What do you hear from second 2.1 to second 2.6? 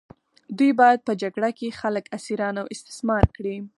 اسیران